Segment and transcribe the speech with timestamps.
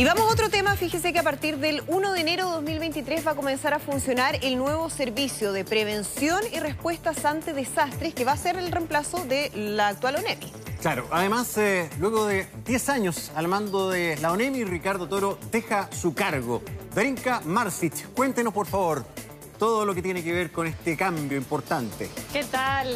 [0.00, 3.26] Y vamos a otro tema, fíjese que a partir del 1 de enero de 2023
[3.26, 8.24] va a comenzar a funcionar el nuevo servicio de prevención y respuestas ante desastres que
[8.24, 10.50] va a ser el reemplazo de la actual ONEMI.
[10.80, 15.90] Claro, además, eh, luego de 10 años al mando de la ONEMI, Ricardo Toro deja
[15.92, 16.62] su cargo.
[16.94, 19.04] Darinka Marsic, cuéntenos por favor
[19.58, 22.08] todo lo que tiene que ver con este cambio importante.
[22.32, 22.88] ¿Qué tal?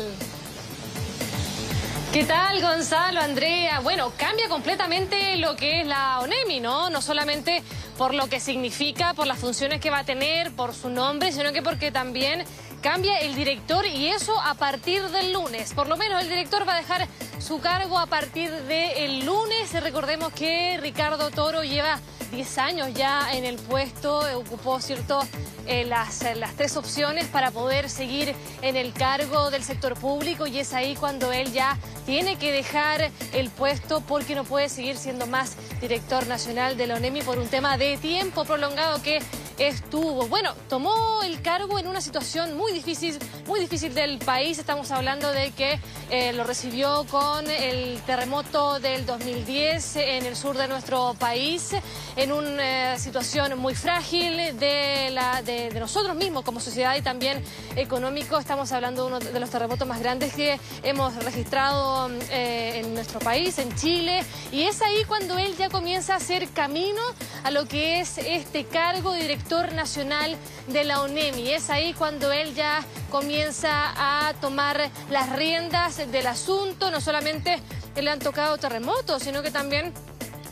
[2.15, 3.81] ¿Qué tal, Gonzalo, Andrea?
[3.81, 6.89] Bueno, cambia completamente lo que es la ONEMI, ¿no?
[6.89, 7.61] No solamente
[7.99, 11.53] por lo que significa, por las funciones que va a tener, por su nombre, sino
[11.53, 12.45] que porque también
[12.83, 15.75] cambia el director y eso a partir del lunes.
[15.75, 17.09] Por lo menos el director va a dejar
[17.41, 19.73] su cargo a partir del lunes.
[19.83, 21.99] Recordemos que Ricardo Toro lleva
[22.31, 25.21] 10 años ya en el puesto, ocupó cierto
[25.67, 30.59] eh, las, las tres opciones para poder seguir en el cargo del sector público y
[30.59, 35.27] es ahí cuando él ya tiene que dejar el puesto porque no puede seguir siendo
[35.27, 39.21] más director nacional de la ONEMI por un tema de tiempo prolongado que
[39.59, 40.27] estuvo.
[40.29, 44.59] Bueno, tomó el cargo en una situación muy difícil, muy difícil del país.
[44.59, 45.79] Estamos hablando de que
[46.11, 51.71] eh, lo recibió con el terremoto del 2010 en el sur de nuestro país,
[52.17, 57.43] en una situación muy frágil de, la, de, nosotros mismos como sociedad y también
[57.77, 58.39] económico.
[58.39, 63.21] Estamos hablando de uno de los terremotos más grandes que hemos registrado eh, en nuestro
[63.21, 64.25] país, en Chile.
[64.51, 67.01] Y es ahí cuando él ya comienza a hacer camino
[67.45, 70.37] a lo que es este cargo de director nacional
[70.69, 71.53] de la ONEMI.
[71.53, 76.91] Es ahí cuando él ya comienza a tomar las riendas del asunto.
[76.91, 77.61] No solamente
[77.95, 79.93] le han tocado terremotos, sino que también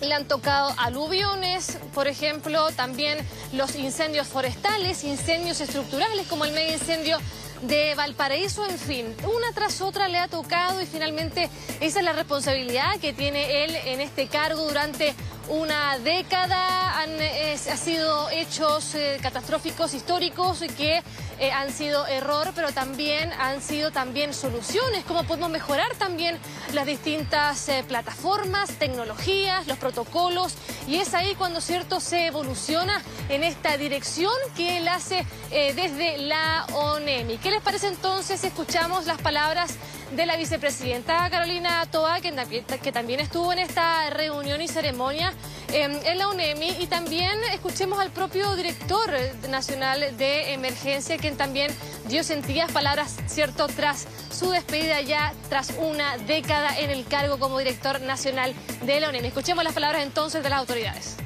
[0.01, 3.19] le han tocado aluviones, por ejemplo, también
[3.53, 7.19] los incendios forestales, incendios estructurales como el mega incendio
[7.62, 11.49] de Valparaíso, en fin, una tras otra le ha tocado y finalmente
[11.81, 15.15] esa es la responsabilidad que tiene él en este cargo durante
[15.48, 17.01] una década.
[17.01, 21.03] Han eh, sido hechos eh, catastróficos históricos que
[21.39, 26.39] eh, han sido error, pero también han sido también soluciones, cómo podemos mejorar también
[26.72, 30.55] las distintas plataformas, tecnologías, los protocolos,
[30.87, 36.66] y es ahí cuando cierto se evoluciona en esta dirección que él hace desde la
[36.72, 37.39] ONEMI.
[37.39, 38.45] ¿Qué les parece entonces?
[38.45, 39.77] Escuchamos las palabras
[40.17, 45.33] de la vicepresidenta Carolina Toa, que, también estuvo en esta reunión y ceremonia
[45.73, 49.11] em, en la UNEMI, y también escuchemos al propio director
[49.49, 51.71] nacional de emergencia, quien también
[52.09, 57.59] dio sentidas palabras, ¿cierto?, tras su despedida ya tras una década en el cargo como
[57.59, 59.28] director nacional de la UNEMI.
[59.28, 61.17] Escuchemos las palabras entonces de las autoridades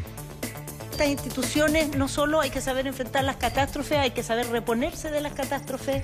[0.96, 5.20] estas instituciones no solo hay que saber enfrentar las catástrofes, hay que saber reponerse de
[5.20, 6.02] las catástrofes,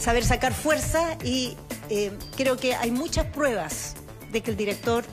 [0.00, 1.58] saber sacar fuerza y
[1.90, 3.94] eh, creo que hay muchas pruebas
[4.32, 5.04] de que el director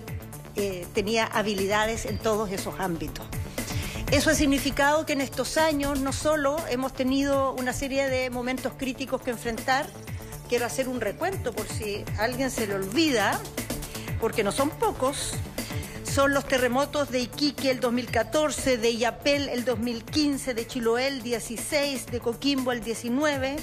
[0.55, 3.25] eh, tenía habilidades en todos esos ámbitos.
[4.11, 8.73] Eso ha significado que en estos años no solo hemos tenido una serie de momentos
[8.77, 9.87] críticos que enfrentar,
[10.49, 13.39] quiero hacer un recuento por si alguien se le olvida,
[14.19, 15.33] porque no son pocos,
[16.03, 22.07] son los terremotos de Iquique el 2014, de Iapel el 2015, de Chiloé el 16,
[22.07, 23.55] de Coquimbo el 19,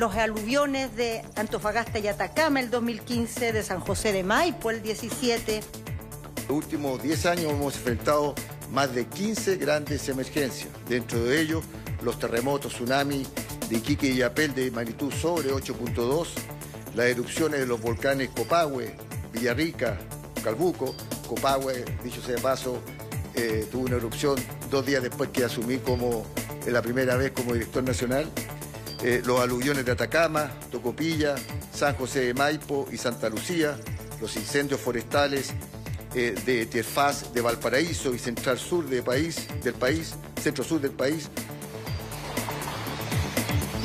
[0.00, 5.60] los aluviones de Antofagasta y Atacama el 2015, de San José de Maipo el 17.
[6.48, 8.34] Los últimos 10 años hemos enfrentado
[8.72, 11.62] más de 15 grandes emergencias, dentro de ellos
[12.02, 13.26] los terremotos, tsunami
[13.68, 16.28] de Iquique y Yapel de magnitud sobre 8.2,
[16.94, 18.96] las erupciones de los volcanes Copahue,
[19.34, 19.98] Villarrica,
[20.42, 20.94] Calbuco,
[21.28, 22.80] Copahue, dicho sea de paso,
[23.34, 24.36] eh, tuvo una erupción
[24.70, 26.24] dos días después que asumí como
[26.66, 28.30] la primera vez como director nacional.
[29.02, 31.34] Eh, los aluviones de Atacama, Tocopilla,
[31.72, 33.78] San José de Maipo y Santa Lucía,
[34.20, 35.54] los incendios forestales
[36.14, 41.30] eh, de Tierfaz, de Valparaíso y central sur país, del país, centro sur del país.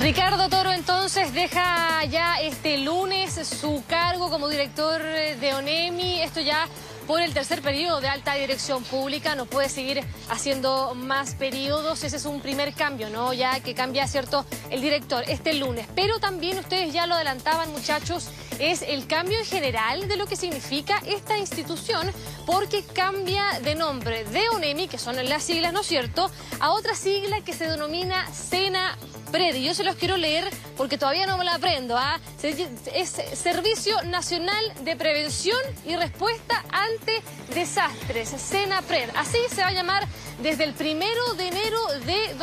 [0.05, 6.21] Ricardo Toro entonces deja ya este lunes su cargo como director de ONEMI.
[6.21, 6.67] Esto ya
[7.07, 12.17] por el tercer periodo de alta dirección pública, no puede seguir haciendo más periodos, ese
[12.17, 13.33] es un primer cambio, ¿no?
[13.33, 15.87] Ya que cambia, ¿cierto?, el director este lunes.
[15.95, 18.29] Pero también ustedes ya lo adelantaban, muchachos,
[18.59, 22.11] es el cambio en general de lo que significa esta institución,
[22.45, 26.29] porque cambia de nombre de ONEMI, que son las siglas, ¿no es cierto?,
[26.59, 28.95] a otra sigla que se denomina SENA
[29.37, 31.97] y yo se los quiero leer porque todavía no me la aprendo.
[31.97, 32.19] ¿ah?
[32.43, 37.21] Es Servicio Nacional de Prevención y Respuesta ante
[37.53, 39.09] Desastres, SENAPRED.
[39.15, 40.07] Así se va a llamar
[40.41, 42.35] desde el primero de enero de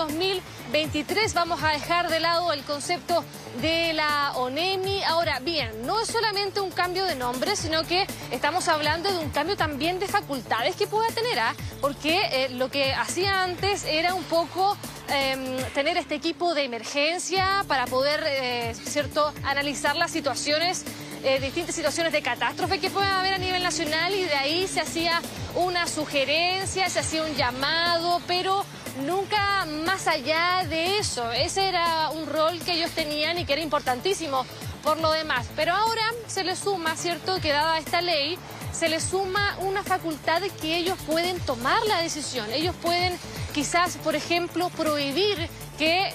[0.72, 1.34] 2023.
[1.34, 3.22] Vamos a dejar de lado el concepto
[3.60, 5.02] de la ONEMI.
[5.02, 9.28] Ahora, bien, no es solamente un cambio de nombre, sino que estamos hablando de un
[9.28, 11.54] cambio también de facultades que pueda tener, ¿ah?
[11.82, 14.78] porque eh, lo que hacía antes era un poco
[15.10, 20.86] em, tener este equipo de emergencia para poder, eh, ¿cierto?, analizar las situaciones
[21.24, 24.80] eh, distintas situaciones de catástrofe que pueden haber a nivel nacional y de ahí se
[24.80, 25.20] hacía
[25.54, 28.64] una sugerencia, se hacía un llamado, pero
[29.06, 31.30] nunca más allá de eso.
[31.32, 34.44] Ese era un rol que ellos tenían y que era importantísimo
[34.82, 35.46] por lo demás.
[35.54, 38.38] Pero ahora se le suma, ¿cierto?, que dada esta ley,
[38.72, 42.50] se le suma una facultad que ellos pueden tomar la decisión.
[42.52, 43.16] Ellos pueden
[43.52, 45.48] quizás, por ejemplo, prohibir
[45.78, 46.12] que,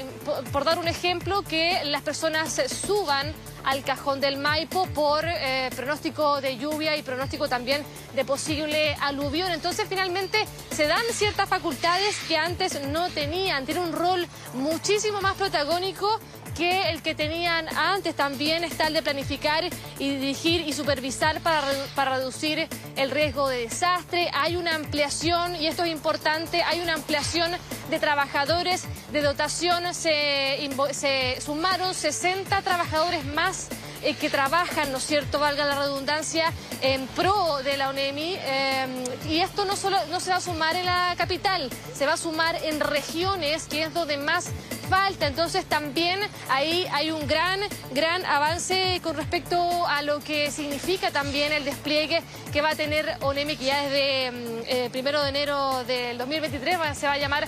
[0.51, 3.33] por dar un ejemplo, que las personas suban
[3.67, 7.83] al cajón del Maipo por eh, pronóstico de lluvia y pronóstico también
[8.15, 9.51] de posible aluvión.
[9.51, 13.65] Entonces finalmente se dan ciertas facultades que antes no tenían.
[13.65, 16.17] Tiene un rol muchísimo más protagónico
[16.57, 19.63] que el que tenían antes también está el de planificar
[19.99, 21.61] y dirigir y supervisar para,
[21.93, 24.31] para reducir el riesgo de desastre.
[24.33, 27.51] Hay una ampliación, y esto es importante, hay una ampliación
[27.89, 29.93] de trabajadores de dotación.
[29.93, 30.57] Se,
[30.91, 33.69] se sumaron 60 trabajadores más
[34.03, 38.35] eh, que trabajan, ¿no es cierto?, valga la redundancia, en pro de la ONEMI.
[38.37, 38.87] Eh,
[39.29, 42.17] y esto no, solo, no se va a sumar en la capital, se va a
[42.17, 44.51] sumar en regiones, que es donde más
[44.89, 45.27] falta.
[45.27, 46.19] Entonces también
[46.49, 47.59] ahí hay un gran,
[47.91, 53.17] gran avance con respecto a lo que significa también el despliegue que va a tener
[53.21, 54.35] ONEMI, que ya desde mm,
[54.65, 57.47] eh, primero de enero del 2023 se va a llamar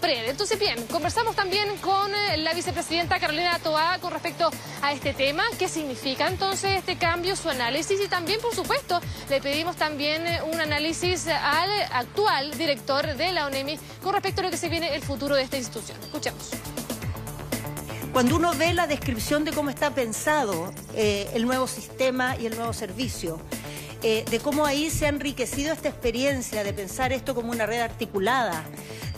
[0.00, 0.30] Pred.
[0.30, 4.50] Entonces, bien, conversamos también con eh, la vicepresidenta Carolina Toa con respecto
[4.80, 5.44] a este tema.
[5.58, 8.00] ¿Qué significa entonces este cambio, su análisis?
[8.02, 8.98] Y también, por supuesto,
[9.28, 14.44] le pedimos también eh, un análisis al actual director de la ONEMI con respecto a
[14.44, 15.98] lo que se viene el futuro de esta institución.
[16.00, 16.48] Escuchemos.
[18.14, 22.56] Cuando uno ve la descripción de cómo está pensado eh, el nuevo sistema y el
[22.56, 23.38] nuevo servicio,
[24.00, 28.64] de cómo ahí se ha enriquecido esta experiencia de pensar esto como una red articulada,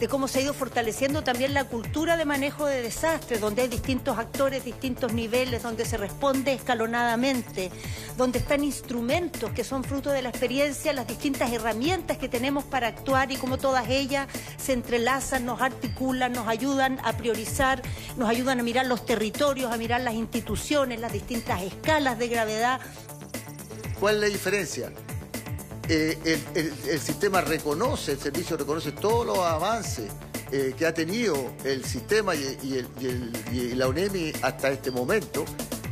[0.00, 3.68] de cómo se ha ido fortaleciendo también la cultura de manejo de desastres, donde hay
[3.68, 7.70] distintos actores, distintos niveles, donde se responde escalonadamente,
[8.16, 12.88] donde están instrumentos que son fruto de la experiencia, las distintas herramientas que tenemos para
[12.88, 14.26] actuar y cómo todas ellas
[14.56, 17.82] se entrelazan, nos articulan, nos ayudan a priorizar,
[18.16, 22.80] nos ayudan a mirar los territorios, a mirar las instituciones, las distintas escalas de gravedad.
[24.00, 24.92] ¿Cuál es la diferencia?
[25.92, 26.16] Eh,
[26.54, 30.08] el, sistema reconoce, el servicio reconoce todos los avances
[30.52, 31.34] eh, que ha tenido
[31.64, 35.44] el sistema y, la UNEMI hasta este momento,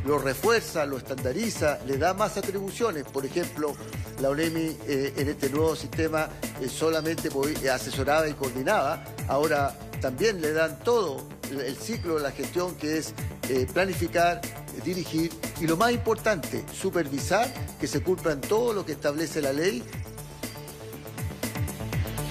[0.05, 3.03] lo refuerza, lo estandariza, le da más atribuciones.
[3.03, 3.75] Por ejemplo,
[4.21, 6.29] la UNEMI eh, en este nuevo sistema
[6.73, 7.29] solamente
[7.69, 13.13] asesoraba y coordinaba, ahora también le dan todo el ciclo de la gestión que es
[13.73, 14.39] planificar,
[14.85, 19.83] dirigir y lo más importante, supervisar que se cumplan todo lo que establece la ley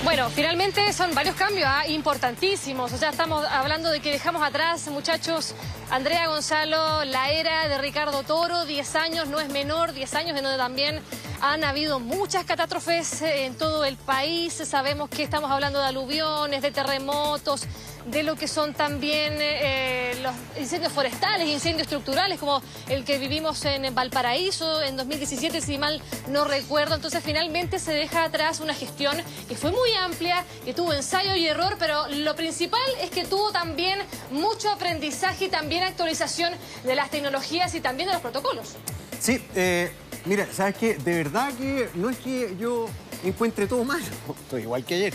[0.09, 1.87] bueno, finalmente son varios cambios ¿ah?
[1.87, 2.93] importantísimos.
[2.93, 5.55] O sea, estamos hablando de que dejamos atrás, muchachos,
[5.91, 10.45] Andrea Gonzalo, la era de Ricardo Toro, 10 años, no es menor, 10 años en
[10.45, 11.01] donde también
[11.43, 14.55] han habido muchas catástrofes en todo el país.
[14.55, 17.67] Sabemos que estamos hablando de aluviones, de terremotos,
[18.11, 23.65] de lo que son también eh, los incendios forestales, incendios estructurales, como el que vivimos
[23.65, 26.95] en Valparaíso en 2017, si mal no recuerdo.
[26.95, 29.17] Entonces, finalmente se deja atrás una gestión
[29.49, 33.53] que fue muy amplia, que tuvo ensayo y error, pero lo principal es que tuvo
[33.53, 33.99] también
[34.31, 36.53] mucho aprendizaje y también actualización
[36.85, 38.77] de las tecnologías y también de los protocolos.
[39.21, 39.93] Sí, eh,
[40.25, 40.95] mira, ¿sabes qué?
[40.95, 42.89] De verdad que no es que yo
[43.25, 44.01] encuentre todo mal,
[44.45, 45.15] estoy igual que ayer.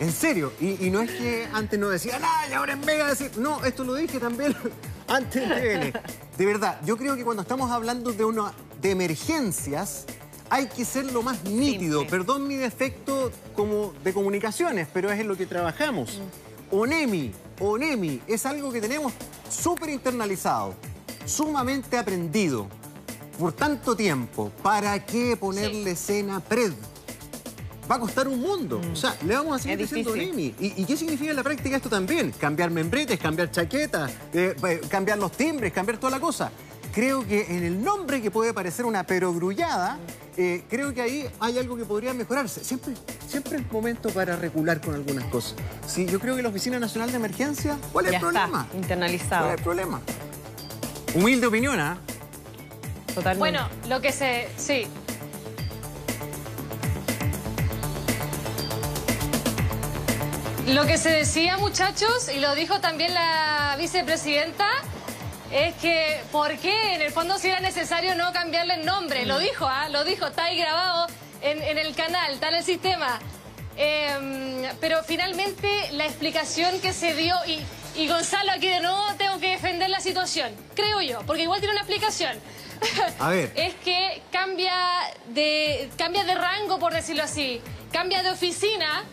[0.00, 3.30] En serio, y, no es que antes no decía nada y ahora en Vega decir.
[3.36, 4.54] No, esto lo dije también
[5.08, 5.92] antes de
[6.36, 10.06] De verdad, yo creo que cuando estamos hablando de una de emergencias,
[10.50, 12.06] hay que ser lo más nítido.
[12.06, 16.18] Perdón mi defecto como de comunicaciones, pero es en lo que trabajamos.
[16.18, 16.76] Mm.
[16.76, 19.12] ONEMI, ONEMI, es algo que tenemos
[19.48, 20.74] súper internalizado,
[21.24, 22.68] sumamente aprendido
[23.38, 24.50] por tanto tiempo.
[24.62, 26.72] ¿Para qué ponerle escena pred?
[27.90, 28.80] Va a costar un mundo.
[28.92, 30.54] O sea, le vamos a seguir diciendo Nemi.
[30.58, 32.32] ¿Y, qué significa en la práctica esto también?
[32.32, 36.50] Cambiar membretes, cambiar chaquetas, eh, eh, cambiar los timbres, cambiar toda la cosa.
[36.94, 39.98] Creo que en el nombre que puede parecer una perogrullada,
[40.36, 42.62] eh, creo que ahí hay algo que podría mejorarse.
[42.62, 42.94] Siempre,
[43.26, 45.56] siempre es momento para regular con algunas cosas.
[45.86, 48.66] Sí, yo creo que la Oficina Nacional de Emergencia, ¿cuál es el problema?
[48.74, 49.42] internalizado.
[49.42, 50.00] ¿Cuál es el problema?
[51.16, 51.98] Humilde opinión, ¿ah?
[53.08, 53.38] Totalmente.
[53.38, 54.48] Bueno, lo que se...
[54.56, 54.86] Sí,
[60.66, 64.66] Lo que se decía, muchachos, y lo dijo también la vicepresidenta,
[65.52, 69.26] es que ¿por qué en el fondo si era necesario no cambiarle el nombre?
[69.26, 69.90] Lo dijo, ¿ah?
[69.90, 71.06] Lo dijo, está ahí grabado
[71.42, 73.18] en, en el canal, está en el sistema.
[73.76, 77.60] Em, pero finalmente la explicación que se dio, y,
[78.00, 81.72] y Gonzalo aquí de nuevo tengo que defender la situación, creo yo, porque igual tiene
[81.72, 82.40] una explicación.
[83.18, 83.52] A ver.
[83.56, 84.74] es que cambia
[85.28, 87.60] de, cambia de rango, por decirlo así.
[87.92, 89.04] Cambia de oficina,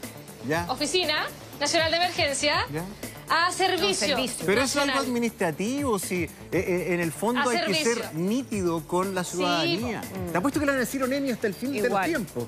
[0.48, 0.65] ¿Ya?
[0.70, 1.27] oficina
[1.62, 2.84] nacional de emergencia, ¿Ya?
[3.30, 4.08] a servicio.
[4.08, 4.46] servicio.
[4.46, 8.86] Pero es algo administrativo, si eh, eh, en el fondo A hay que ser nítido
[8.88, 10.01] con la ciudadanía.
[10.32, 12.48] Te apuesto que le van a decir Onemi hasta el fin del tiempo.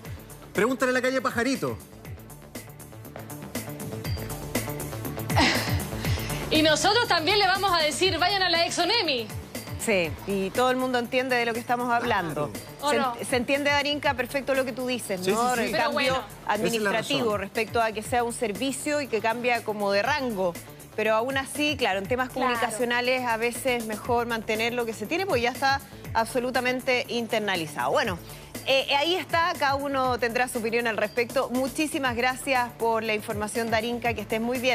[0.52, 1.78] Pregúntale a la calle Pajarito.
[6.52, 9.28] Y nosotros también le vamos a decir, vayan a la Exonemi.
[9.86, 12.50] Sí, y todo el mundo entiende de lo que estamos hablando.
[12.82, 13.14] ¿O Se, no?
[13.30, 15.56] se entiende, Darinka, perfecto lo que tú dices, Sí, ¿no?
[15.56, 15.66] sí, sí.
[15.68, 16.24] El cambio bueno.
[16.48, 20.54] Administrativo respecto a que sea un servicio y que cambia como de rango.
[20.96, 22.50] Pero aún así, claro, en temas Claro.
[22.52, 25.82] comunicacionales a veces es mejor mantener lo que se tiene porque ya está
[26.14, 27.92] absolutamente internalizado.
[27.92, 28.18] Bueno,
[28.66, 31.50] eh, ahí está, cada uno tendrá su opinión al respecto.
[31.50, 34.72] Muchísimas gracias por la información, Darinka, que estés muy bien.